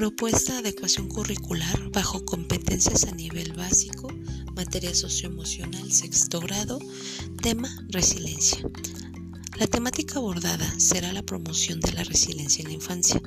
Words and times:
Propuesta 0.00 0.56
adecuación 0.56 1.08
curricular 1.08 1.90
bajo 1.90 2.24
competencias 2.24 3.04
a 3.04 3.14
nivel 3.14 3.52
básico, 3.52 4.08
materia 4.56 4.94
socioemocional 4.94 5.92
sexto 5.92 6.40
grado, 6.40 6.78
tema 7.42 7.68
resiliencia. 7.90 8.66
La 9.58 9.66
temática 9.66 10.14
abordada 10.14 10.72
será 10.80 11.12
la 11.12 11.22
promoción 11.22 11.80
de 11.80 11.92
la 11.92 12.02
resiliencia 12.02 12.62
en 12.62 12.68
la 12.68 12.74
infancia, 12.76 13.20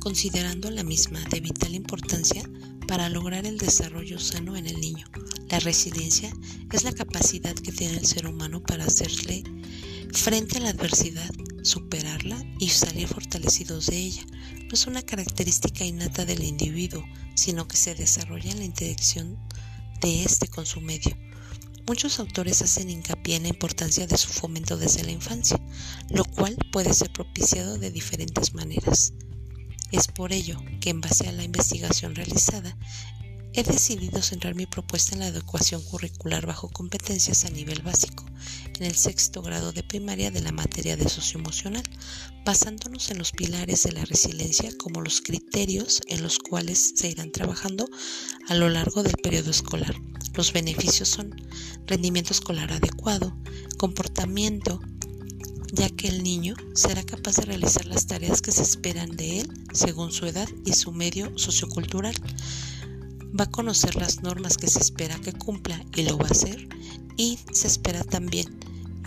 considerando 0.00 0.68
la 0.72 0.82
misma 0.82 1.20
de 1.30 1.38
vital 1.38 1.76
importancia 1.76 2.42
para 2.88 3.08
lograr 3.08 3.46
el 3.46 3.56
desarrollo 3.56 4.18
sano 4.18 4.56
en 4.56 4.66
el 4.66 4.80
niño. 4.80 5.06
La 5.48 5.60
resiliencia 5.60 6.32
es 6.72 6.82
la 6.82 6.90
capacidad 6.90 7.54
que 7.54 7.70
tiene 7.70 7.98
el 7.98 8.04
ser 8.04 8.26
humano 8.26 8.60
para 8.64 8.86
hacerle 8.86 9.44
frente 10.12 10.58
a 10.58 10.62
la 10.62 10.70
adversidad, 10.70 11.30
superarla 11.66 12.42
y 12.58 12.68
salir 12.68 13.08
fortalecidos 13.08 13.86
de 13.86 13.98
ella. 13.98 14.22
No 14.62 14.72
es 14.72 14.86
una 14.86 15.02
característica 15.02 15.84
innata 15.84 16.24
del 16.24 16.44
individuo, 16.44 17.04
sino 17.34 17.66
que 17.66 17.76
se 17.76 17.94
desarrolla 17.94 18.50
en 18.52 18.58
la 18.58 18.64
interacción 18.64 19.36
de 20.00 20.22
éste 20.22 20.48
con 20.48 20.64
su 20.64 20.80
medio. 20.80 21.16
Muchos 21.86 22.18
autores 22.18 22.62
hacen 22.62 22.90
hincapié 22.90 23.36
en 23.36 23.44
la 23.44 23.48
importancia 23.48 24.06
de 24.06 24.16
su 24.16 24.28
fomento 24.28 24.76
desde 24.76 25.04
la 25.04 25.12
infancia, 25.12 25.60
lo 26.10 26.24
cual 26.24 26.56
puede 26.72 26.92
ser 26.94 27.12
propiciado 27.12 27.78
de 27.78 27.90
diferentes 27.90 28.54
maneras. 28.54 29.12
Es 29.92 30.08
por 30.08 30.32
ello 30.32 30.58
que 30.80 30.90
en 30.90 31.00
base 31.00 31.28
a 31.28 31.32
la 31.32 31.44
investigación 31.44 32.14
realizada, 32.14 32.76
he 33.52 33.62
decidido 33.62 34.20
centrar 34.20 34.54
mi 34.54 34.66
propuesta 34.66 35.14
en 35.14 35.20
la 35.20 35.26
adecuación 35.28 35.82
curricular 35.82 36.44
bajo 36.44 36.68
competencias 36.68 37.44
a 37.44 37.50
nivel 37.50 37.82
básico, 37.82 38.24
en 38.80 38.86
el 38.86 38.94
sexto 38.94 39.42
grado 39.42 39.72
de 39.72 39.82
primaria 39.82 40.30
de 40.30 40.40
la 40.40 40.52
materia 40.52 40.96
de 40.96 41.08
socioemocional, 41.08 41.82
basándonos 42.44 43.10
en 43.10 43.18
los 43.18 43.32
pilares 43.32 43.84
de 43.84 43.92
la 43.92 44.04
resiliencia 44.04 44.70
como 44.76 45.00
los 45.00 45.20
criterios 45.20 46.02
en 46.08 46.22
los 46.22 46.38
cuales 46.38 46.92
se 46.94 47.08
irán 47.08 47.32
trabajando 47.32 47.88
a 48.48 48.54
lo 48.54 48.68
largo 48.68 49.02
del 49.02 49.16
periodo 49.22 49.50
escolar. 49.50 49.94
Los 50.34 50.52
beneficios 50.52 51.08
son 51.08 51.34
rendimiento 51.86 52.32
escolar 52.32 52.72
adecuado, 52.72 53.36
comportamiento, 53.78 54.80
ya 55.72 55.88
que 55.90 56.08
el 56.08 56.22
niño 56.22 56.54
será 56.74 57.02
capaz 57.02 57.36
de 57.36 57.46
realizar 57.46 57.86
las 57.86 58.06
tareas 58.06 58.42
que 58.42 58.52
se 58.52 58.62
esperan 58.62 59.16
de 59.16 59.40
él 59.40 59.64
según 59.72 60.12
su 60.12 60.26
edad 60.26 60.48
y 60.64 60.74
su 60.74 60.92
medio 60.92 61.36
sociocultural 61.38 62.14
va 63.38 63.44
a 63.44 63.50
conocer 63.50 63.96
las 63.96 64.22
normas 64.22 64.56
que 64.56 64.68
se 64.68 64.78
espera 64.78 65.18
que 65.18 65.32
cumpla 65.32 65.84
y 65.94 66.04
lo 66.04 66.16
va 66.16 66.28
a 66.28 66.30
hacer 66.30 66.68
y 67.16 67.38
se 67.52 67.66
espera 67.66 68.04
también 68.04 68.65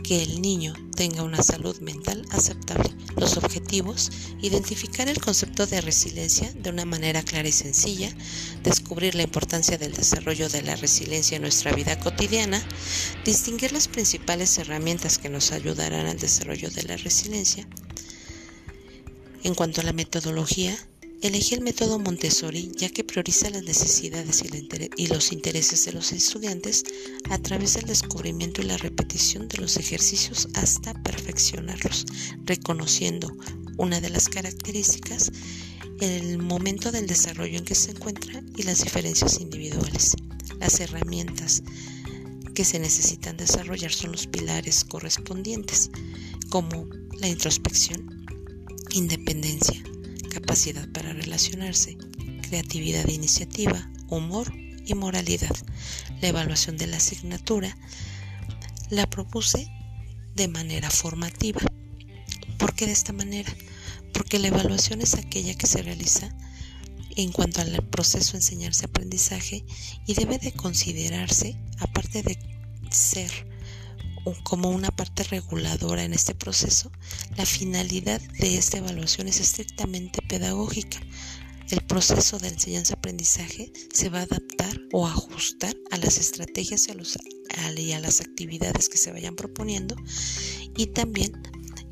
que 0.10 0.24
el 0.24 0.42
niño 0.42 0.74
tenga 0.96 1.22
una 1.22 1.44
salud 1.44 1.80
mental 1.82 2.26
aceptable. 2.32 2.90
Los 3.16 3.38
objetivos, 3.38 4.10
identificar 4.42 5.08
el 5.08 5.22
concepto 5.22 5.68
de 5.68 5.82
resiliencia 5.82 6.52
de 6.52 6.72
una 6.72 6.84
manera 6.84 7.22
clara 7.22 7.48
y 7.48 7.52
sencilla, 7.52 8.12
descubrir 8.64 9.14
la 9.14 9.22
importancia 9.22 9.78
del 9.78 9.94
desarrollo 9.94 10.50
de 10.50 10.64
la 10.64 10.76
resiliencia 10.76 11.36
en 11.36 11.44
nuestra 11.44 11.74
vida 11.74 12.00
cotidiana, 12.00 12.60
distinguir 13.24 13.72
las 13.72 13.88
principales 13.88 14.58
herramientas 14.58 15.20
que 15.20 15.30
nos 15.30 15.52
ayudarán 15.52 16.08
al 16.08 16.18
desarrollo 16.18 16.72
de 16.72 16.82
la 16.82 16.98
resiliencia. 16.98 17.68
En 19.44 19.54
cuanto 19.54 19.82
a 19.82 19.84
la 19.84 19.94
metodología, 19.94 20.76
Elegí 21.22 21.54
el 21.54 21.62
método 21.62 22.00
Montessori 22.00 22.72
ya 22.78 22.88
que 22.90 23.04
prioriza 23.04 23.50
las 23.50 23.64
necesidades 23.64 24.42
y 24.96 25.08
los 25.08 25.34
intereses 25.34 25.84
de 25.84 25.92
los 25.92 26.14
estudiantes 26.14 26.86
a 27.30 27.38
través 27.38 27.74
del 27.74 27.88
descubrimiento 27.88 28.62
y 28.62 28.66
la 28.66 28.78
repetición 28.78 29.50
de 29.50 29.58
los 29.58 29.76
ejercicios 29.76 30.48
hasta 30.54 30.94
perfeccionarlos, 31.04 32.06
reconociendo 32.46 33.36
una 33.78 34.00
de 34.00 34.10
las 34.10 34.30
características, 34.30 35.34
el 36.00 36.38
momento 36.38 36.90
del 36.90 37.06
desarrollo 37.06 37.58
en 37.58 37.66
que 37.66 37.76
se 37.76 37.92
encuentra 37.92 38.42
y 38.56 38.64
las 38.64 38.82
diferencias 38.82 39.42
individuales. 39.42 40.16
Las 40.62 40.80
herramientas 40.80 41.64
que 42.56 42.64
se 42.64 42.80
necesitan 42.80 43.36
desarrollar 43.36 43.92
son 43.92 44.14
los 44.14 44.26
pilares 44.26 44.86
correspondientes, 44.86 45.92
como 46.48 46.88
la 47.20 47.28
introspección, 47.28 48.26
independencia, 48.92 49.84
capacidad 50.30 50.88
para 50.90 51.14
relacionarse, 51.14 51.98
creatividad 52.42 53.08
e 53.10 53.14
iniciativa, 53.14 53.90
humor 54.08 54.54
y 54.86 54.94
moralidad. 54.94 55.56
La 56.22 56.30
evaluación 56.30 56.78
de 56.78 56.88
la 56.88 56.98
asignatura 56.98 57.76
la 58.90 59.08
propuse 59.08 59.70
de 60.36 60.48
manera 60.48 60.90
formativa. 60.90 61.62
¿Por 62.58 62.74
qué 62.74 62.86
de 62.86 62.92
esta 62.92 63.14
manera? 63.14 63.54
Porque 64.14 64.40
la 64.40 64.48
evaluación 64.48 65.02
es 65.02 65.16
aquella 65.16 65.54
que 65.56 65.68
se 65.68 65.82
realiza 65.82 66.36
en 67.16 67.32
cuanto 67.32 67.62
al 67.62 67.84
proceso 67.90 68.38
enseñarse-aprendizaje 68.38 69.66
y 70.06 70.14
debe 70.14 70.38
de 70.38 70.54
considerarse, 70.54 71.58
aparte 71.80 72.24
de 72.24 72.40
ser 72.90 73.32
como 74.44 74.70
una 74.70 74.90
parte 74.92 75.24
reguladora 75.24 76.04
en 76.04 76.14
este 76.14 76.36
proceso, 76.36 76.92
la 77.38 77.46
finalidad 77.46 78.22
de 78.40 78.58
esta 78.58 78.78
evaluación 78.78 79.28
es 79.28 79.40
estrictamente 79.40 80.22
pedagógica. 80.22 81.00
El 81.70 81.82
proceso 81.82 82.40
de 82.40 82.48
enseñanza-aprendizaje 82.48 83.72
se 83.94 84.10
va 84.10 84.20
a 84.20 84.24
adaptar 84.24 84.80
o 84.92 85.06
ajustar 85.08 85.76
a 85.92 85.98
las 85.98 86.18
estrategias 86.18 86.88
y 86.88 87.92
a, 87.94 88.00
las 88.00 88.22
actividades 88.22 88.90
que 88.90 88.98
se 88.98 89.12
vayan 89.12 89.36
proponiendo 89.36 89.96
y 90.76 90.88
también 90.88 91.32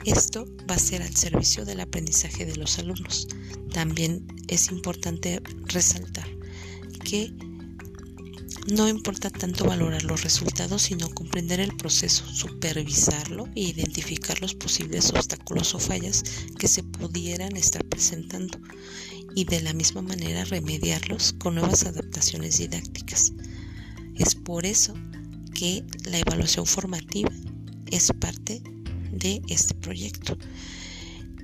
esto 0.06 0.46
va 0.70 0.76
a 0.76 0.80
ser 0.80 1.04
al 1.04 1.16
servicio 1.16 1.66
del 1.66 1.82
aprendizaje 1.82 2.46
de 2.46 2.56
los 2.56 2.80
alumnos. 2.80 3.28
También 3.74 4.26
es 4.48 4.72
importante 4.72 5.42
resaltar 5.66 6.28
que 7.04 7.34
no 8.68 8.90
importa 8.90 9.30
tanto 9.30 9.66
valorar 9.66 10.04
los 10.04 10.24
resultados, 10.24 10.82
sino 10.82 11.10
comprender 11.10 11.60
el 11.60 11.76
proceso, 11.78 12.26
supervisarlo 12.34 13.48
e 13.56 13.62
identificar 13.62 14.42
los 14.42 14.56
posibles 14.56 15.12
obstáculos 15.12 15.74
o 15.74 15.80
fallas 15.80 16.24
que 16.60 16.68
se 16.68 16.84
pudieran 16.84 17.56
estar 17.56 17.86
presentando 17.86 18.60
y 19.36 19.46
de 19.46 19.62
la 19.62 19.74
misma 19.74 20.02
manera 20.02 20.44
remediarlos 20.44 21.34
con 21.34 21.56
nuevas 21.56 21.86
adaptaciones 21.86 22.58
didácticas. 22.58 23.32
Es 24.16 24.36
por 24.36 24.66
eso 24.66 24.94
que 25.54 25.86
la 26.10 26.20
evaluación 26.20 26.66
formativa 26.66 27.32
es 27.90 28.12
parte 28.20 28.62
de 29.12 29.42
este 29.48 29.76
proyecto. 29.76 30.38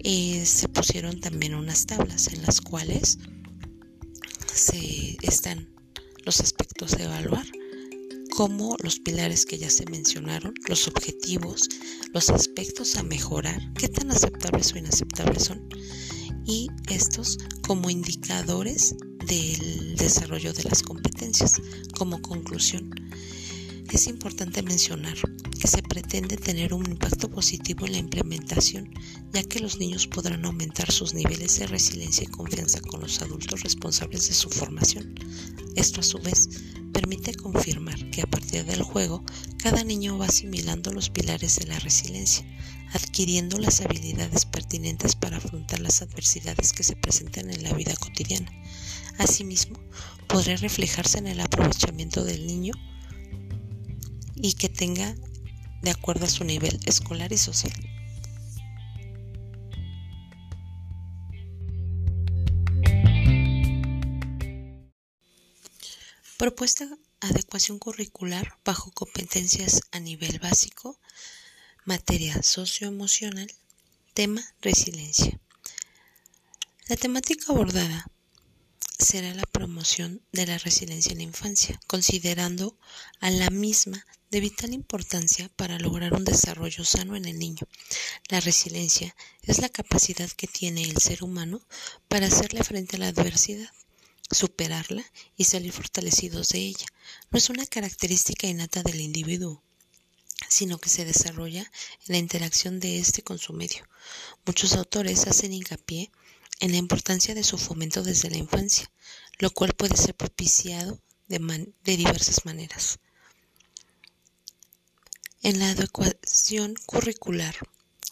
Eh, 0.03 0.45
se 0.45 0.67
pusieron 0.67 1.21
también 1.21 1.55
unas 1.55 1.85
tablas 1.85 2.27
en 2.27 2.41
las 2.41 2.59
cuales 2.59 3.19
se 4.53 5.17
están 5.21 5.72
los 6.25 6.39
aspectos 6.39 6.93
a 6.93 7.03
evaluar, 7.03 7.45
como 8.35 8.75
los 8.81 8.99
pilares 8.99 9.45
que 9.45 9.57
ya 9.57 9.69
se 9.69 9.85
mencionaron, 9.85 10.53
los 10.67 10.87
objetivos, 10.87 11.69
los 12.13 12.29
aspectos 12.29 12.95
a 12.95 13.03
mejorar, 13.03 13.73
qué 13.75 13.87
tan 13.87 14.11
aceptables 14.11 14.73
o 14.73 14.77
inaceptables 14.77 15.43
son, 15.43 15.67
y 16.45 16.67
estos 16.89 17.37
como 17.61 17.89
indicadores 17.89 18.95
del 19.27 19.95
desarrollo 19.95 20.53
de 20.53 20.63
las 20.63 20.83
competencias. 20.83 21.53
Como 21.97 22.21
conclusión, 22.21 22.89
es 23.91 24.07
importante 24.07 24.63
mencionar 24.63 25.15
que 25.63 25.69
se 25.69 25.81
pretende 25.81 26.35
tener 26.35 26.73
un 26.73 26.85
impacto 26.85 27.29
positivo 27.29 27.85
en 27.85 27.93
la 27.93 27.97
implementación, 27.97 28.93
ya 29.31 29.43
que 29.43 29.61
los 29.61 29.79
niños 29.79 30.07
podrán 30.07 30.43
aumentar 30.43 30.91
sus 30.91 31.13
niveles 31.13 31.57
de 31.57 31.67
resiliencia 31.67 32.25
y 32.25 32.31
confianza 32.31 32.81
con 32.81 32.99
los 32.99 33.21
adultos 33.21 33.63
responsables 33.63 34.27
de 34.27 34.33
su 34.33 34.49
formación. 34.49 35.15
Esto 35.77 36.01
a 36.01 36.03
su 36.03 36.19
vez 36.19 36.49
permite 36.91 37.33
confirmar 37.35 38.09
que 38.11 38.23
a 38.23 38.27
partir 38.27 38.65
del 38.65 38.83
juego 38.83 39.23
cada 39.57 39.85
niño 39.85 40.17
va 40.17 40.25
asimilando 40.25 40.91
los 40.91 41.09
pilares 41.09 41.55
de 41.55 41.67
la 41.67 41.79
resiliencia, 41.79 42.45
adquiriendo 42.91 43.57
las 43.57 43.79
habilidades 43.79 44.43
pertinentes 44.43 45.15
para 45.15 45.37
afrontar 45.37 45.79
las 45.79 46.01
adversidades 46.01 46.73
que 46.73 46.83
se 46.83 46.97
presentan 46.97 47.49
en 47.49 47.63
la 47.63 47.71
vida 47.71 47.95
cotidiana. 47.95 48.51
Asimismo, 49.17 49.79
podrá 50.27 50.57
reflejarse 50.57 51.19
en 51.19 51.27
el 51.27 51.39
aprovechamiento 51.39 52.25
del 52.25 52.47
niño 52.47 52.73
y 54.35 54.55
que 54.55 54.67
tenga 54.67 55.15
de 55.83 55.91
acuerdo 55.91 56.25
a 56.25 56.29
su 56.29 56.45
nivel 56.45 56.79
escolar 56.85 57.31
y 57.33 57.37
social. 57.37 57.73
Propuesta 66.37 66.87
adecuación 67.19 67.79
curricular 67.79 68.57
bajo 68.65 68.91
competencias 68.91 69.81
a 69.91 69.99
nivel 69.99 70.39
básico, 70.39 70.99
materia 71.85 72.41
socioemocional, 72.41 73.51
tema 74.13 74.41
resiliencia. 74.61 75.39
La 76.87 76.95
temática 76.95 77.45
abordada 77.49 78.05
será 78.99 79.33
la 79.33 79.43
promoción 79.43 80.21
de 80.31 80.45
la 80.45 80.57
resiliencia 80.57 81.11
en 81.11 81.17
la 81.19 81.23
infancia, 81.23 81.79
considerando 81.87 82.77
a 83.19 83.29
la 83.31 83.49
misma 83.49 84.05
de 84.33 84.39
vital 84.39 84.73
importancia 84.73 85.47
para 85.55 85.77
lograr 85.77 86.15
un 86.15 86.25
desarrollo 86.25 86.83
sano 86.83 87.15
en 87.15 87.25
el 87.25 87.37
niño. 87.37 87.67
La 88.29 88.39
resiliencia 88.39 89.15
es 89.43 89.59
la 89.59 89.69
capacidad 89.69 90.27
que 90.31 90.47
tiene 90.47 90.81
el 90.81 90.97
ser 90.97 91.23
humano 91.23 91.61
para 92.07 92.25
hacerle 92.25 92.63
frente 92.63 92.95
a 92.95 92.99
la 92.99 93.09
adversidad, 93.09 93.69
superarla 94.31 95.05
y 95.37 95.43
salir 95.43 95.71
fortalecidos 95.71 96.49
de 96.49 96.61
ella. 96.61 96.87
No 97.29 97.37
es 97.37 97.51
una 97.51 97.67
característica 97.67 98.47
innata 98.47 98.81
del 98.81 99.01
individuo, 99.01 99.61
sino 100.49 100.79
que 100.79 100.89
se 100.89 101.05
desarrolla 101.05 101.71
en 102.07 102.13
la 102.13 102.17
interacción 102.17 102.79
de 102.79 102.97
éste 102.97 103.21
con 103.21 103.37
su 103.37 103.53
medio. 103.53 103.87
Muchos 104.47 104.73
autores 104.73 105.27
hacen 105.27 105.53
hincapié 105.53 106.09
en 106.59 106.71
la 106.71 106.77
importancia 106.77 107.35
de 107.35 107.43
su 107.43 107.59
fomento 107.59 108.01
desde 108.01 108.31
la 108.31 108.37
infancia, 108.37 108.89
lo 109.37 109.51
cual 109.51 109.73
puede 109.73 109.95
ser 109.95 110.15
propiciado 110.15 110.99
de, 111.27 111.37
de 111.83 111.97
diversas 111.97 112.45
maneras. 112.45 112.97
En 115.43 115.59
la 115.59 115.71
adecuación 115.71 116.73
curricular, 116.85 117.53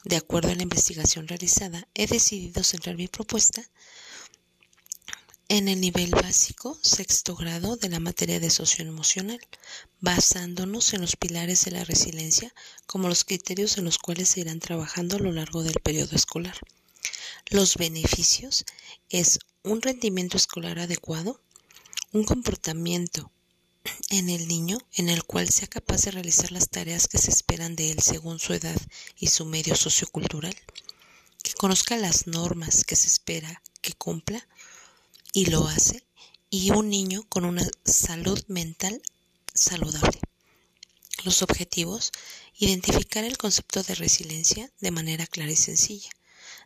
de 0.04 0.18
acuerdo 0.18 0.52
a 0.52 0.56
la 0.56 0.64
investigación 0.64 1.30
realizada, 1.30 1.88
he 1.94 2.06
decidido 2.06 2.62
centrar 2.62 2.98
mi 2.98 3.08
propuesta 3.08 3.64
en 5.48 5.70
el 5.70 5.80
nivel 5.80 6.12
básico, 6.12 6.78
sexto 6.82 7.38
grado 7.38 7.78
de 7.78 7.88
la 7.88 8.02
materia 8.02 8.42
de 8.42 8.50
socioemocional, 8.50 9.40
basándonos 10.02 10.94
en 10.94 11.00
los 11.00 11.16
pilares 11.16 11.64
de 11.64 11.72
la 11.72 11.86
resiliencia 11.86 12.54
como 12.86 13.08
los 13.08 13.24
criterios 13.24 13.78
en 13.78 13.86
los 13.86 13.98
cuales 13.98 14.28
se 14.28 14.42
irán 14.42 14.60
trabajando 14.60 15.16
a 15.16 15.20
lo 15.20 15.32
largo 15.32 15.64
del 15.64 15.80
periodo 15.82 16.18
escolar. 16.18 16.58
Los 17.50 17.78
beneficios 17.78 18.66
es 19.10 19.40
un 19.64 19.82
rendimiento 19.82 20.36
escolar 20.36 20.80
adecuado, 20.80 21.40
un 22.12 22.26
comportamiento 22.26 23.32
en 24.10 24.30
el 24.30 24.48
niño 24.48 24.78
en 24.94 25.10
el 25.10 25.24
cual 25.24 25.50
sea 25.50 25.68
capaz 25.68 26.04
de 26.04 26.12
realizar 26.12 26.52
las 26.52 26.70
tareas 26.70 27.08
que 27.08 27.18
se 27.18 27.32
esperan 27.32 27.76
de 27.76 27.92
él 27.92 28.00
según 28.00 28.40
su 28.40 28.54
edad 28.54 28.80
y 29.18 29.28
su 29.28 29.46
medio 29.46 29.76
sociocultural, 29.76 30.56
que 31.44 31.54
conozca 31.54 31.98
las 31.98 32.28
normas 32.28 32.84
que 32.84 32.96
se 32.96 33.08
espera 33.08 33.62
que 33.82 33.94
cumpla 33.94 34.48
y 35.34 35.46
lo 35.46 35.68
hace, 35.68 36.04
y 36.50 36.72
un 36.72 36.90
niño 36.90 37.24
con 37.30 37.46
una 37.46 37.66
salud 37.86 38.44
mental 38.48 39.02
saludable. 39.54 40.20
Los 41.24 41.42
objetivos, 41.42 42.12
identificar 42.58 43.24
el 43.24 43.38
concepto 43.38 43.84
de 43.84 43.96
resiliencia 43.96 44.70
de 44.80 44.92
manera 44.92 45.26
clara 45.28 45.52
y 45.52 45.56
sencilla, 45.56 46.10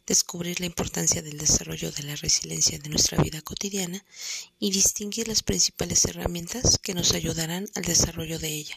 descubrir 0.06 0.60
la 0.60 0.66
importancia 0.66 1.22
del 1.22 1.38
desarrollo 1.38 1.92
de 1.92 2.04
la 2.04 2.16
resiliencia 2.16 2.78
de 2.78 2.90
nuestra 2.90 3.22
vida 3.22 3.42
cotidiana 3.42 4.04
y 4.60 4.72
distinguir 4.72 5.28
las 5.28 5.44
principales 5.44 6.06
herramientas 6.06 6.78
que 6.78 6.94
nos 6.94 7.14
ayudarán 7.14 7.68
al 7.76 7.84
desarrollo 7.84 8.40
de 8.40 8.50
ella. 8.50 8.76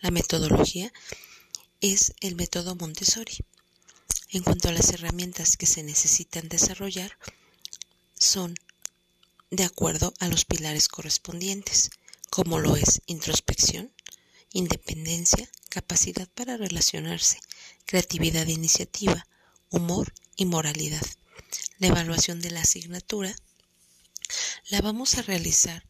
La 0.00 0.10
metodología 0.10 0.92
es 1.80 2.14
el 2.20 2.36
método 2.36 2.74
Montessori. 2.76 3.36
En 4.30 4.42
cuanto 4.42 4.68
a 4.68 4.72
las 4.72 4.90
herramientas 4.90 5.56
que 5.56 5.66
se 5.66 5.82
necesitan 5.82 6.48
desarrollar, 6.48 7.18
son 8.18 8.54
de 9.50 9.64
acuerdo 9.64 10.14
a 10.20 10.28
los 10.28 10.46
pilares 10.46 10.88
correspondientes, 10.88 11.90
como 12.30 12.58
lo 12.58 12.76
es 12.76 13.02
introspección, 13.06 13.92
independencia, 14.52 15.50
capacidad 15.68 16.28
para 16.28 16.56
relacionarse, 16.56 17.38
creatividad 17.84 18.48
e 18.48 18.52
iniciativa, 18.52 19.26
humor 19.70 20.14
y 20.42 20.44
moralidad. 20.44 21.06
La 21.78 21.86
evaluación 21.86 22.40
de 22.40 22.50
la 22.50 22.62
asignatura 22.62 23.32
la 24.70 24.80
vamos 24.80 25.14
a 25.14 25.22
realizar 25.22 25.86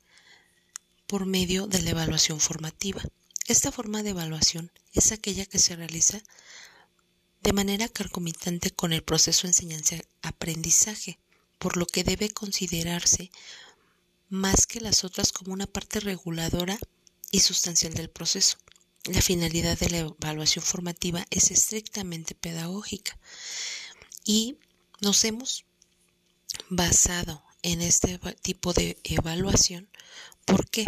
por 1.07 1.25
medio 1.25 1.67
de 1.67 1.81
la 1.81 1.91
evaluación 1.91 2.39
formativa. 2.39 3.03
Esta 3.47 3.73
forma 3.73 4.03
de 4.03 4.11
evaluación 4.11 4.71
es 4.93 5.11
aquella 5.11 5.47
que 5.47 5.59
se 5.59 5.75
realiza 5.75 6.23
de 7.41 7.55
manera 7.55 7.89
carcomitante 7.89 8.71
con 8.71 8.93
el 8.93 9.03
proceso 9.03 9.43
de 9.43 9.49
enseñanza-aprendizaje 9.49 11.19
por 11.59 11.79
lo 11.79 11.87
que 11.87 12.05
debe 12.05 12.29
considerarse 12.29 13.31
más 14.29 14.67
que 14.67 14.83
las 14.83 15.03
otras 15.03 15.33
como 15.33 15.55
una 15.55 15.67
parte 15.67 15.99
reguladora 15.99 16.79
y 17.31 17.41
sustancial 17.41 17.95
del 17.95 18.11
proceso. 18.11 18.59
La 19.05 19.23
finalidad 19.23 19.79
de 19.79 19.89
la 19.89 19.99
evaluación 19.99 20.63
formativa 20.63 21.27
es 21.31 21.51
estrictamente 21.51 22.35
pedagógica 22.35 23.19
y 24.25 24.59
nos 25.01 25.25
hemos 25.25 25.65
basado 26.69 27.43
en 27.63 27.81
este 27.81 28.19
tipo 28.41 28.73
de 28.73 28.99
evaluación. 29.05 29.89
¿Por 30.45 30.69
qué? 30.69 30.85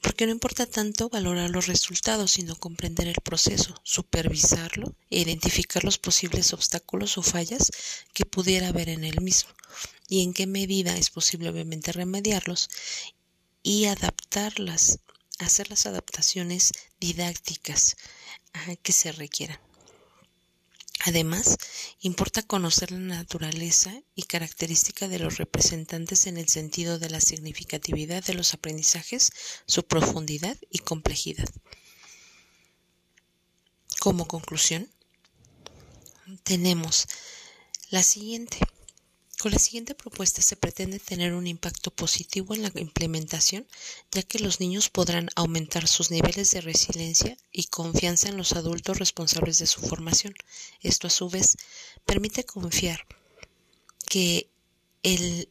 Porque 0.00 0.26
no 0.26 0.32
importa 0.32 0.66
tanto 0.66 1.08
valorar 1.08 1.50
los 1.50 1.66
resultados, 1.66 2.32
sino 2.32 2.56
comprender 2.56 3.08
el 3.08 3.20
proceso, 3.22 3.74
supervisarlo 3.82 4.94
e 5.10 5.20
identificar 5.20 5.84
los 5.84 5.98
posibles 5.98 6.52
obstáculos 6.52 7.18
o 7.18 7.22
fallas 7.22 7.70
que 8.12 8.24
pudiera 8.24 8.68
haber 8.68 8.88
en 8.88 9.04
el 9.04 9.20
mismo 9.20 9.50
y 10.08 10.22
en 10.22 10.32
qué 10.32 10.46
medida 10.46 10.96
es 10.96 11.10
posible 11.10 11.50
obviamente 11.50 11.92
remediarlos 11.92 12.70
y 13.62 13.86
adaptarlas, 13.86 15.00
hacer 15.38 15.68
las 15.68 15.86
adaptaciones 15.86 16.72
didácticas 17.00 17.96
que 18.82 18.92
se 18.92 19.12
requieran. 19.12 19.67
Además, 21.08 21.56
importa 22.00 22.42
conocer 22.42 22.92
la 22.92 22.98
naturaleza 22.98 23.98
y 24.14 24.24
característica 24.24 25.08
de 25.08 25.18
los 25.18 25.38
representantes 25.38 26.26
en 26.26 26.36
el 26.36 26.50
sentido 26.50 26.98
de 26.98 27.08
la 27.08 27.22
significatividad 27.22 28.22
de 28.24 28.34
los 28.34 28.52
aprendizajes, 28.52 29.32
su 29.64 29.84
profundidad 29.84 30.58
y 30.68 30.80
complejidad. 30.80 31.48
Como 33.98 34.28
conclusión, 34.28 34.90
tenemos 36.42 37.06
la 37.88 38.02
siguiente. 38.02 38.58
Con 39.38 39.52
la 39.52 39.58
siguiente 39.60 39.94
propuesta 39.94 40.42
se 40.42 40.56
pretende 40.56 40.98
tener 40.98 41.32
un 41.32 41.46
impacto 41.46 41.92
positivo 41.92 42.54
en 42.54 42.62
la 42.62 42.72
implementación, 42.74 43.68
ya 44.10 44.24
que 44.24 44.40
los 44.40 44.58
niños 44.58 44.88
podrán 44.88 45.28
aumentar 45.36 45.86
sus 45.86 46.10
niveles 46.10 46.50
de 46.50 46.60
resiliencia 46.60 47.36
y 47.52 47.64
confianza 47.64 48.28
en 48.28 48.36
los 48.36 48.54
adultos 48.54 48.98
responsables 48.98 49.58
de 49.58 49.68
su 49.68 49.80
formación. 49.80 50.34
Esto 50.82 51.06
a 51.06 51.10
su 51.10 51.30
vez 51.30 51.56
permite 52.04 52.42
confiar 52.42 53.06
que 54.08 54.50
el, 55.04 55.48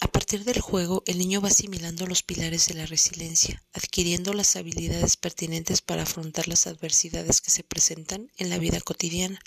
a 0.00 0.08
partir 0.08 0.44
del 0.44 0.62
juego 0.62 1.02
el 1.04 1.18
niño 1.18 1.42
va 1.42 1.48
asimilando 1.48 2.06
los 2.06 2.22
pilares 2.22 2.68
de 2.68 2.74
la 2.74 2.86
resiliencia, 2.86 3.62
adquiriendo 3.74 4.32
las 4.32 4.56
habilidades 4.56 5.18
pertinentes 5.18 5.82
para 5.82 6.04
afrontar 6.04 6.48
las 6.48 6.66
adversidades 6.66 7.42
que 7.42 7.50
se 7.50 7.64
presentan 7.64 8.32
en 8.38 8.48
la 8.48 8.56
vida 8.56 8.80
cotidiana 8.80 9.42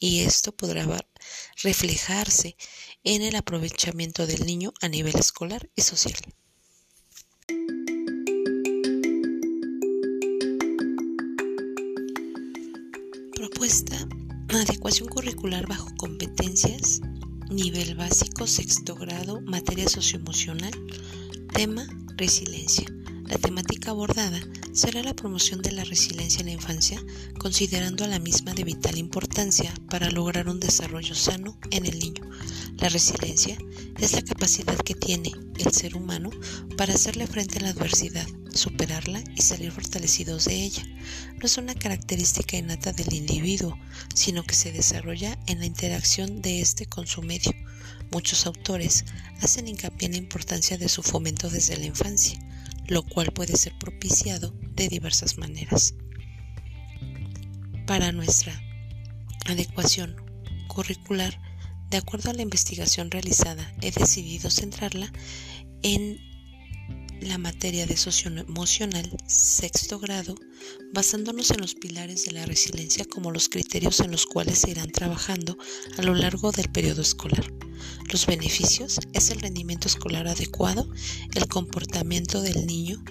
y 0.00 0.20
esto 0.20 0.52
podrá 0.52 0.86
reflejarse 1.62 2.56
en 3.04 3.22
el 3.22 3.36
aprovechamiento 3.36 4.26
del 4.26 4.46
niño 4.46 4.72
a 4.80 4.88
nivel 4.88 5.16
escolar 5.16 5.68
y 5.74 5.82
social. 5.82 6.18
Propuesta 13.34 14.08
adecuación 14.50 15.08
curricular 15.08 15.66
bajo 15.66 15.88
competencias, 15.96 17.00
nivel 17.50 17.94
básico, 17.94 18.46
sexto 18.46 18.94
grado, 18.94 19.40
materia 19.42 19.88
socioemocional, 19.88 20.72
tema 21.52 21.86
resiliencia. 22.16 22.86
La 23.28 23.36
temática 23.36 23.90
abordada 23.90 24.40
será 24.72 25.02
la 25.02 25.12
promoción 25.12 25.60
de 25.60 25.70
la 25.72 25.84
resiliencia 25.84 26.40
en 26.40 26.46
la 26.46 26.52
infancia, 26.52 26.98
considerando 27.38 28.04
a 28.04 28.08
la 28.08 28.18
misma 28.18 28.54
de 28.54 28.64
vital 28.64 28.96
importancia 28.96 29.70
para 29.90 30.10
lograr 30.10 30.48
un 30.48 30.60
desarrollo 30.60 31.14
sano 31.14 31.58
en 31.70 31.84
el 31.84 31.98
niño. 31.98 32.22
La 32.78 32.88
resiliencia 32.88 33.58
es 33.98 34.12
la 34.12 34.22
capacidad 34.22 34.78
que 34.78 34.94
tiene 34.94 35.32
el 35.58 35.72
ser 35.72 35.94
humano 35.94 36.30
para 36.78 36.94
hacerle 36.94 37.26
frente 37.26 37.58
a 37.58 37.62
la 37.64 37.68
adversidad, 37.68 38.26
superarla 38.54 39.22
y 39.36 39.42
salir 39.42 39.72
fortalecidos 39.72 40.46
de 40.46 40.64
ella. 40.64 40.84
No 41.36 41.44
es 41.44 41.58
una 41.58 41.74
característica 41.74 42.56
innata 42.56 42.94
del 42.94 43.12
individuo, 43.12 43.78
sino 44.14 44.42
que 44.42 44.54
se 44.54 44.72
desarrolla 44.72 45.38
en 45.46 45.58
la 45.58 45.66
interacción 45.66 46.40
de 46.40 46.62
éste 46.62 46.86
con 46.86 47.06
su 47.06 47.20
medio. 47.20 47.52
Muchos 48.10 48.46
autores 48.46 49.04
hacen 49.42 49.68
hincapié 49.68 50.06
en 50.06 50.12
la 50.12 50.18
importancia 50.18 50.78
de 50.78 50.88
su 50.88 51.02
fomento 51.02 51.50
desde 51.50 51.76
la 51.76 51.84
infancia 51.84 52.40
lo 52.88 53.02
cual 53.02 53.32
puede 53.32 53.56
ser 53.56 53.76
propiciado 53.78 54.52
de 54.74 54.88
diversas 54.88 55.38
maneras. 55.38 55.94
Para 57.86 58.12
nuestra 58.12 58.60
adecuación 59.46 60.16
curricular, 60.66 61.40
de 61.90 61.98
acuerdo 61.98 62.30
a 62.30 62.34
la 62.34 62.42
investigación 62.42 63.10
realizada, 63.10 63.72
he 63.80 63.90
decidido 63.90 64.50
centrarla 64.50 65.12
en 65.82 66.18
la 67.20 67.38
materia 67.38 67.86
de 67.86 67.96
socioemocional 67.96 69.10
sexto 69.26 69.98
grado, 69.98 70.34
basándonos 70.92 71.50
en 71.50 71.60
los 71.60 71.74
pilares 71.74 72.24
de 72.24 72.32
la 72.32 72.46
resiliencia 72.46 73.04
como 73.04 73.30
los 73.30 73.48
criterios 73.48 74.00
en 74.00 74.10
los 74.10 74.26
cuales 74.26 74.58
se 74.58 74.70
irán 74.70 74.90
trabajando 74.90 75.58
a 75.96 76.02
lo 76.02 76.14
largo 76.14 76.52
del 76.52 76.70
periodo 76.70 77.02
escolar. 77.02 77.52
Los 78.10 78.26
beneficios 78.26 79.00
es 79.12 79.30
el 79.30 79.40
rendimiento 79.40 79.88
escolar 79.88 80.28
adecuado, 80.28 80.88
el 81.34 81.48
comportamiento 81.48 82.40
del 82.40 82.66
niño 82.66 83.02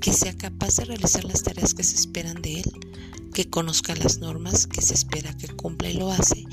que 0.00 0.12
sea 0.12 0.36
capaz 0.36 0.76
de 0.76 0.84
realizar 0.84 1.24
las 1.24 1.42
tareas 1.42 1.74
que 1.74 1.84
se 1.84 1.96
esperan 1.96 2.40
de 2.42 2.60
él, 2.60 2.72
que 3.32 3.48
conozca 3.48 3.94
las 3.94 4.18
normas 4.18 4.66
que 4.66 4.82
se 4.82 4.94
espera 4.94 5.36
que 5.36 5.48
cumpla 5.48 5.90
y 5.90 5.94
lo 5.94 6.10
hace, 6.10 6.44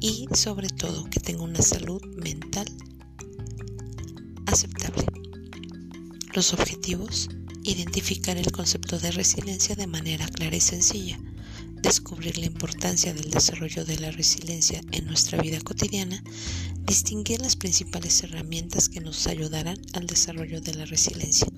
y 0.00 0.26
sobre 0.34 0.68
todo 0.68 1.08
que 1.10 1.20
tenga 1.20 1.42
una 1.42 1.62
salud 1.62 2.02
mental 2.16 2.66
aceptable. 4.46 5.19
Los 6.32 6.52
objetivos, 6.52 7.28
identificar 7.64 8.36
el 8.36 8.52
concepto 8.52 9.00
de 9.00 9.10
resiliencia 9.10 9.74
de 9.74 9.88
manera 9.88 10.28
clara 10.28 10.54
y 10.54 10.60
sencilla, 10.60 11.18
descubrir 11.82 12.38
la 12.38 12.46
importancia 12.46 13.12
del 13.12 13.30
desarrollo 13.30 13.84
de 13.84 13.98
la 13.98 14.12
resiliencia 14.12 14.80
en 14.92 15.06
nuestra 15.06 15.42
vida 15.42 15.58
cotidiana, 15.60 16.22
distinguir 16.84 17.40
las 17.40 17.56
principales 17.56 18.22
herramientas 18.22 18.88
que 18.88 19.00
nos 19.00 19.26
ayudarán 19.26 19.76
al 19.92 20.06
desarrollo 20.06 20.60
de 20.60 20.74
la 20.74 20.84
resiliencia. 20.84 21.48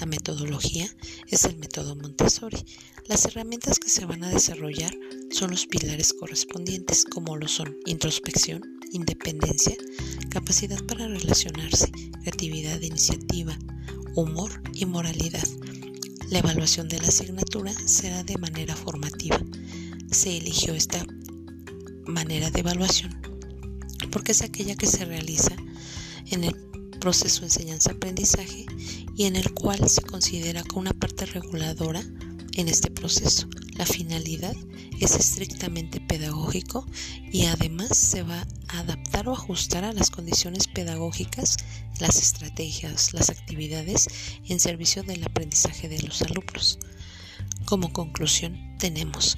La 0.00 0.06
metodología 0.06 0.90
es 1.28 1.44
el 1.44 1.56
método 1.58 1.94
Montessori. 1.94 2.64
Las 3.06 3.26
herramientas 3.26 3.78
que 3.78 3.90
se 3.90 4.06
van 4.06 4.24
a 4.24 4.30
desarrollar 4.30 4.92
son 5.30 5.52
los 5.52 5.66
pilares 5.66 6.12
correspondientes, 6.12 7.04
como 7.04 7.36
lo 7.36 7.46
son 7.46 7.76
introspección, 7.86 8.62
independencia, 8.92 9.76
capacidad 10.30 10.82
para 10.84 11.06
relacionarse, 11.06 11.92
creatividad, 12.22 12.80
iniciativa, 12.80 13.56
humor 14.16 14.50
y 14.72 14.86
moralidad. 14.86 15.46
La 16.30 16.40
evaluación 16.40 16.88
de 16.88 16.98
la 16.98 17.08
asignatura 17.08 17.72
será 17.84 18.24
de 18.24 18.38
manera 18.38 18.74
formativa. 18.74 19.38
Se 20.10 20.36
eligió 20.36 20.74
esta 20.74 21.04
manera 22.06 22.50
de 22.50 22.60
evaluación 22.60 23.20
porque 24.10 24.32
es 24.32 24.42
aquella 24.42 24.74
que 24.74 24.86
se 24.86 25.04
realiza 25.04 25.54
en 26.30 26.44
el 26.44 26.54
proceso 26.98 27.44
enseñanza-aprendizaje 27.44 28.64
y 29.14 29.24
en 29.24 29.36
el 29.36 29.52
cual 29.52 29.88
se 29.88 30.02
considera 30.02 30.64
como 30.64 30.80
una 30.80 30.94
parte 30.94 31.26
reguladora 31.26 32.02
en 32.54 32.68
este 32.68 32.90
proceso. 32.90 33.46
La 33.76 33.84
finalidad 33.84 34.56
es 35.00 35.16
estrictamente 35.16 36.00
pedagógico 36.00 36.86
y 37.30 37.44
además 37.44 37.96
se 37.96 38.22
va 38.22 38.46
a 38.68 38.78
adaptar 38.78 39.28
o 39.28 39.34
ajustar 39.34 39.84
a 39.84 39.92
las 39.92 40.10
condiciones 40.10 40.66
pedagógicas, 40.66 41.58
las 42.00 42.16
estrategias, 42.16 43.12
las 43.12 43.28
actividades 43.28 44.08
en 44.48 44.60
servicio 44.60 45.02
del 45.02 45.24
aprendizaje 45.24 45.88
de 45.88 46.02
los 46.02 46.22
alumnos. 46.22 46.78
Como 47.66 47.92
conclusión 47.92 48.76
tenemos 48.78 49.36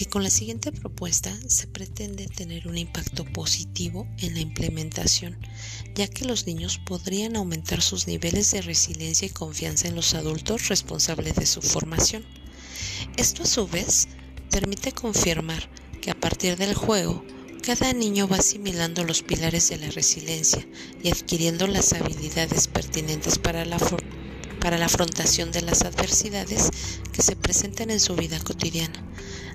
que 0.00 0.06
con 0.06 0.22
la 0.22 0.30
siguiente 0.30 0.72
propuesta 0.72 1.36
se 1.46 1.66
pretende 1.66 2.26
tener 2.26 2.66
un 2.66 2.78
impacto 2.78 3.26
positivo 3.26 4.08
en 4.16 4.32
la 4.32 4.40
implementación, 4.40 5.36
ya 5.94 6.08
que 6.08 6.24
los 6.24 6.46
niños 6.46 6.78
podrían 6.78 7.36
aumentar 7.36 7.82
sus 7.82 8.06
niveles 8.06 8.50
de 8.52 8.62
resiliencia 8.62 9.26
y 9.26 9.30
confianza 9.30 9.88
en 9.88 9.96
los 9.96 10.14
adultos 10.14 10.68
responsables 10.68 11.34
de 11.34 11.44
su 11.44 11.60
formación. 11.60 12.24
Esto 13.16 13.42
a 13.42 13.46
su 13.46 13.66
vez 13.66 14.08
permite 14.50 14.92
confirmar 14.92 15.68
que 16.00 16.10
a 16.10 16.18
partir 16.18 16.56
del 16.56 16.74
juego, 16.74 17.24
cada 17.62 17.92
niño 17.92 18.26
va 18.26 18.36
asimilando 18.36 19.04
los 19.04 19.22
pilares 19.22 19.68
de 19.68 19.78
la 19.78 19.90
resiliencia 19.90 20.66
y 21.02 21.10
adquiriendo 21.10 21.66
las 21.66 21.92
habilidades 21.92 22.68
pertinentes 22.68 23.38
para 23.38 23.64
la, 23.64 23.78
para 24.60 24.78
la 24.78 24.86
afrontación 24.86 25.52
de 25.52 25.62
las 25.62 25.82
adversidades 25.82 26.70
que 27.12 27.22
se 27.22 27.36
presentan 27.36 27.90
en 27.90 28.00
su 28.00 28.16
vida 28.16 28.40
cotidiana. 28.40 29.04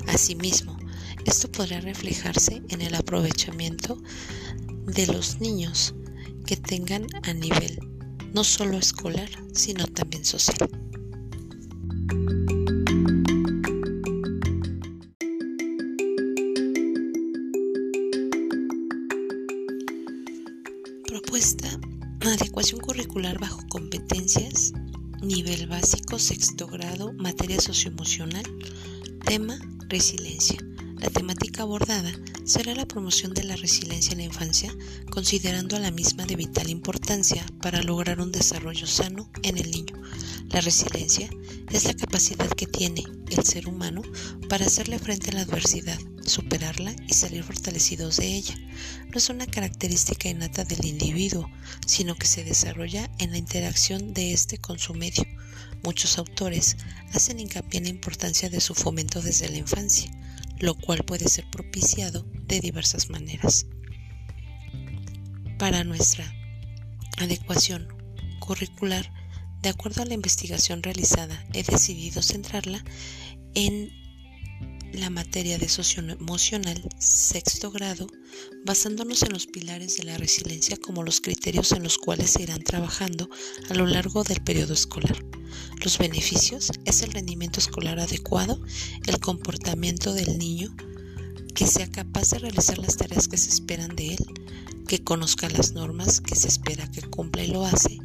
Asimismo, 0.08 0.78
esto 1.26 1.52
podrá 1.52 1.82
reflejarse 1.82 2.62
en 2.70 2.82
el 2.82 2.94
aprovechamiento 2.94 3.98
de 4.86 5.08
los 5.08 5.40
niños 5.42 5.96
que 6.46 6.58
tengan 6.58 7.08
a 7.24 7.34
nivel 7.34 7.80
no 8.34 8.44
solo 8.44 8.78
escolar, 8.78 9.30
sino 9.54 9.88
también 9.88 10.26
social. 10.26 10.70
Adecuación 22.34 22.82
curricular 22.82 23.40
bajo 23.40 23.62
competencias, 23.70 24.74
nivel 25.22 25.68
básico, 25.68 26.18
sexto 26.18 26.68
grado, 26.68 27.14
materia 27.14 27.62
socioemocional, 27.62 28.44
tema 29.26 29.60
Resiliencia. 29.88 30.58
La 30.98 31.10
temática 31.10 31.62
abordada 31.62 32.12
será 32.44 32.74
la 32.74 32.88
promoción 32.88 33.34
de 33.34 33.44
la 33.44 33.56
resiliencia 33.56 34.14
en 34.14 34.18
la 34.18 34.24
infancia, 34.26 34.76
considerando 35.12 35.76
a 35.76 35.80
la 35.80 35.92
misma 35.92 36.26
de 36.26 36.36
vital 36.36 36.70
importancia 36.70 37.46
para 37.62 37.84
lograr 37.84 38.20
un 38.20 38.32
desarrollo 38.32 38.88
sano 38.88 39.30
en 39.44 39.58
el 39.58 39.70
niño. 39.70 39.96
La 40.50 40.62
resiliencia 40.62 41.30
es 41.72 41.86
la 41.86 41.94
capacidad 41.94 42.50
que 42.50 42.66
tiene 42.66 43.04
el 43.30 43.44
ser 43.46 43.68
humano 43.68 44.02
para 44.50 44.66
hacerle 44.66 44.98
frente 44.98 45.30
a 45.30 45.36
la 45.36 45.42
adversidad, 45.42 46.00
superarla 46.26 46.96
y 47.08 47.14
salir 47.14 47.44
fortalecidos 47.44 48.18
de 48.18 48.28
ella. 48.28 48.56
No 49.12 49.18
es 49.18 49.30
una 49.30 49.46
característica 49.46 50.30
innata 50.30 50.64
del 50.64 50.86
individuo, 50.86 51.50
sino 51.86 52.16
que 52.16 52.28
se 52.28 52.44
desarrolla 52.44 53.10
en 53.20 53.32
la 53.32 53.38
interacción 53.38 54.14
de 54.14 54.34
éste 54.34 54.58
con 54.58 54.80
su 54.80 54.94
medio. 54.94 55.24
Muchos 55.84 56.18
autores 56.18 56.78
hacen 57.14 57.40
hincapié 57.40 57.80
en 57.80 57.84
la 57.86 57.90
importancia 57.92 58.50
de 58.50 58.62
su 58.62 58.74
fomento 58.74 59.22
desde 59.22 59.50
la 59.50 59.58
infancia, 59.58 60.12
lo 60.60 60.76
cual 60.76 61.04
puede 61.04 61.28
ser 61.28 61.50
propiciado 61.52 62.26
de 62.48 62.60
diversas 62.60 63.10
maneras. 63.10 63.68
Para 65.58 65.84
nuestra 65.84 66.26
adecuación 67.18 67.88
curricular, 68.40 69.12
de 69.62 69.70
acuerdo 69.70 70.02
a 70.04 70.06
la 70.06 70.14
investigación 70.14 70.84
realizada, 70.84 71.44
he 71.54 71.64
decidido 71.64 72.22
centrarla 72.22 72.84
en 73.56 73.90
la 74.98 75.10
materia 75.10 75.58
de 75.58 75.68
socioemocional 75.68 76.82
sexto 77.00 77.72
grado, 77.72 78.08
basándonos 78.66 79.24
en 79.24 79.34
los 79.34 79.48
pilares 79.48 79.98
de 79.98 80.04
la 80.04 80.18
resiliencia 80.18 80.78
como 80.78 81.04
los 81.04 81.22
criterios 81.22 81.72
en 81.72 81.84
los 81.84 81.98
cuales 81.98 82.32
se 82.32 82.44
irán 82.44 82.64
trabajando 82.64 83.30
a 83.70 83.74
lo 83.74 83.86
largo 83.86 84.24
del 84.24 84.42
periodo 84.42 84.74
escolar. 84.74 85.24
Los 85.84 85.98
beneficios 85.98 86.72
es 86.86 87.02
el 87.02 87.12
rendimiento 87.12 87.60
escolar 87.60 88.00
adecuado, 88.00 88.62
el 89.06 89.20
comportamiento 89.20 90.14
del 90.14 90.38
niño, 90.38 90.76
que 91.54 91.68
sea 91.68 91.90
capaz 91.90 92.32
de 92.32 92.40
realizar 92.40 92.78
las 92.78 92.98
tareas 92.98 93.28
que 93.28 93.38
se 93.38 93.50
esperan 93.50 93.96
de 93.96 94.16
él, 94.16 94.26
que 94.88 95.04
conozca 95.04 95.50
las 95.50 95.74
normas 95.74 96.22
que 96.22 96.36
se 96.36 96.48
espera 96.48 96.90
que 96.92 97.02
cumpla 97.02 97.44
y 97.44 97.48
lo 97.48 97.66
hace, 97.66 98.00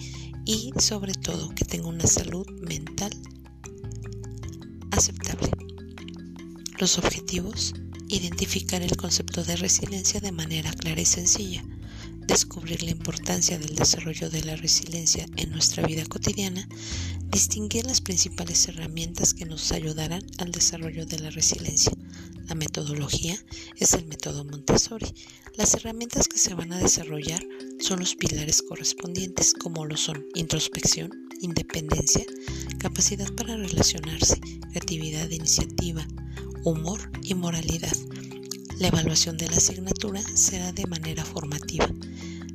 y 0.45 0.73
sobre 0.79 1.15
todo 1.15 1.55
que 1.55 1.65
tenga 1.65 1.89
una 1.89 2.07
salud 2.07 2.47
mental 2.61 3.13
aceptable. 4.91 5.70
Los 6.81 6.97
objetivos, 6.97 7.75
identificar 8.09 8.81
el 8.81 8.97
concepto 8.97 9.45
de 9.45 9.57
resiliencia 9.57 10.19
de 10.19 10.33
manera 10.33 10.73
clara 10.73 11.03
y 11.03 11.05
sencilla, 11.05 11.63
descubrir 12.27 12.83
la 12.83 12.91
importancia 12.91 13.59
del 13.59 13.77
desarrollo 13.77 14.31
de 14.31 14.43
la 14.45 14.57
resiliencia 14.57 15.27
en 15.37 15.51
nuestra 15.51 15.87
vida 15.87 16.07
cotidiana, 16.07 16.67
distinguir 17.29 17.85
las 17.85 18.01
principales 18.01 18.67
herramientas 18.67 19.35
que 19.35 19.45
nos 19.45 19.73
ayudarán 19.73 20.25
al 20.39 20.53
desarrollo 20.53 21.05
de 21.05 21.19
la 21.19 21.29
resiliencia. 21.29 21.93
La 22.49 22.55
metodología 22.55 23.39
es 23.77 23.93
el 23.93 24.07
método 24.07 24.47
Montessori. 24.47 25.13
Las 25.57 25.75
herramientas 25.75 26.29
que 26.29 26.39
se 26.39 26.55
van 26.55 26.73
a 26.73 26.79
desarrollar 26.79 27.47
son 27.79 28.01
los 28.01 28.15
pilares 28.15 28.63
correspondientes, 28.63 29.53
como 29.53 29.85
lo 29.85 29.99
son 29.99 30.25
introspección, 30.35 31.11
independencia, 31.43 32.25
capacidad 32.79 33.31
para 33.35 33.59
relacionarse, 33.59 34.41
creatividad, 34.73 35.29
iniciativa, 35.29 36.07
humor 36.65 37.11
y 37.23 37.35
moralidad. 37.35 37.97
La 38.79 38.89
evaluación 38.89 39.37
de 39.37 39.49
la 39.49 39.57
asignatura 39.57 40.23
será 40.35 40.73
de 40.73 40.87
manera 40.87 41.25
formativa. 41.25 41.89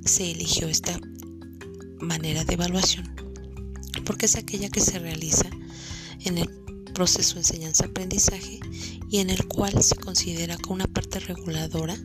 Se 0.05 0.31
eligió 0.31 0.67
esta 0.67 0.99
manera 1.99 2.43
de 2.43 2.53
evaluación 2.53 3.15
porque 4.05 4.27
es 4.27 4.35
aquella 4.35 4.69
que 4.69 4.81
se 4.81 4.99
realiza 4.99 5.49
en 6.23 6.37
el 6.37 6.49
proceso 6.93 7.37
enseñanza-aprendizaje 7.37 8.59
y 9.09 9.19
en 9.19 9.29
el 9.29 9.45
cual 9.47 9.83
se 9.83 9.95
considera 9.95 10.57
como 10.57 10.75
una 10.75 10.87
parte 10.87 11.19
reguladora 11.19 11.97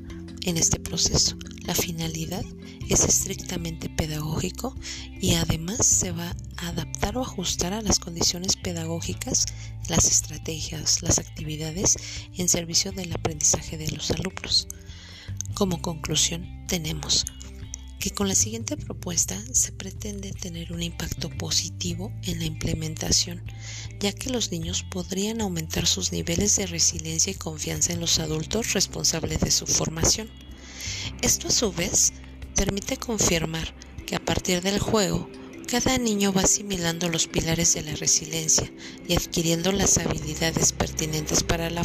en 0.42 0.56
este 0.56 0.80
proceso. 0.80 1.36
La 1.64 1.74
finalidad 1.74 2.44
es 2.88 3.04
estrictamente 3.04 3.88
pedagógico 3.88 4.74
y 5.20 5.34
además 5.34 5.86
se 5.86 6.10
va 6.10 6.34
adaptar 6.68 7.16
o 7.16 7.22
ajustar 7.22 7.72
a 7.72 7.82
las 7.82 7.98
condiciones 7.98 8.56
pedagógicas, 8.56 9.46
las 9.88 10.06
estrategias, 10.06 11.02
las 11.02 11.18
actividades 11.18 11.96
en 12.36 12.48
servicio 12.48 12.92
del 12.92 13.12
aprendizaje 13.12 13.78
de 13.78 13.90
los 13.90 14.10
alumnos. 14.10 14.68
Como 15.54 15.82
conclusión 15.82 16.66
tenemos 16.66 17.24
que 18.00 18.10
con 18.10 18.28
la 18.28 18.34
siguiente 18.34 18.78
propuesta 18.78 19.38
se 19.52 19.72
pretende 19.72 20.32
tener 20.32 20.72
un 20.72 20.82
impacto 20.82 21.28
positivo 21.28 22.10
en 22.22 22.38
la 22.38 22.46
implementación, 22.46 23.42
ya 24.00 24.12
que 24.12 24.30
los 24.30 24.50
niños 24.50 24.82
podrían 24.82 25.42
aumentar 25.42 25.86
sus 25.86 26.10
niveles 26.10 26.56
de 26.56 26.66
resiliencia 26.66 27.30
y 27.30 27.36
confianza 27.36 27.92
en 27.92 28.00
los 28.00 28.18
adultos 28.18 28.72
responsables 28.72 29.40
de 29.40 29.50
su 29.50 29.66
formación. 29.66 30.30
Esto 31.20 31.48
a 31.48 31.50
su 31.50 31.72
vez 31.72 32.14
permite 32.56 32.96
confirmar 32.96 33.74
que 34.06 34.16
a 34.16 34.24
partir 34.24 34.62
del 34.62 34.78
juego, 34.78 35.28
Cada 35.70 35.98
niño 35.98 36.32
va 36.32 36.40
asimilando 36.40 37.08
los 37.08 37.28
pilares 37.28 37.74
de 37.74 37.82
la 37.82 37.94
resiliencia 37.94 38.68
y 39.06 39.14
adquiriendo 39.14 39.70
las 39.70 39.98
habilidades 39.98 40.72
pertinentes 40.72 41.44
para 41.44 41.70
la, 41.70 41.82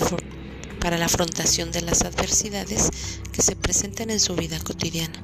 para 0.79 0.97
la 0.97 1.05
afrontación 1.05 1.71
de 1.71 1.81
las 1.81 2.01
adversidades 2.01 2.89
que 3.31 3.43
se 3.43 3.55
presentan 3.55 4.09
en 4.09 4.19
su 4.19 4.35
vida 4.35 4.57
cotidiana. 4.59 5.23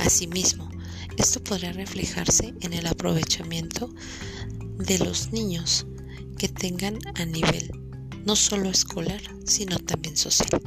Asimismo, 0.00 0.68
esto 1.16 1.44
podrá 1.44 1.72
reflejarse 1.72 2.54
en 2.60 2.72
el 2.72 2.88
aprovechamiento 2.88 3.94
de 4.78 4.98
los 4.98 5.30
niños 5.30 5.86
que 6.38 6.48
tengan 6.48 6.98
a 7.14 7.24
nivel 7.24 7.70
no 8.26 8.34
solo 8.34 8.68
escolar, 8.68 9.22
sino 9.44 9.78
también 9.78 10.16
social. 10.16 10.60